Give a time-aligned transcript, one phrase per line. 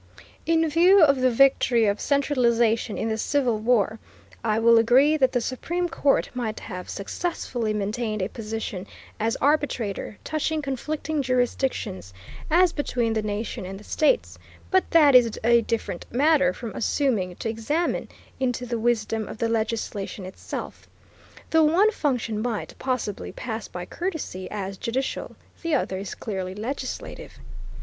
[0.47, 3.99] In view of the victory of centralization in the Civil War,
[4.43, 8.87] I will agree that the Supreme Court might have successfully maintained a position
[9.19, 12.15] as arbitrator touching conflicting jurisdictions,
[12.49, 14.39] as between the nation and the states,
[14.71, 18.07] but that is a different matter from assuming to examine
[18.39, 20.87] into the wisdom of the legislation itself.
[21.51, 27.33] The one function might, possibly, pass by courtesy as judicial; the other is clearly legislative.